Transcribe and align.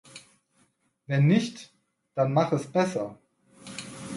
Wenn 1.05 1.27
nicht, 1.27 1.71
dann 2.15 2.33
mach 2.33 2.51
es 2.53 2.65
besser. 2.65 3.19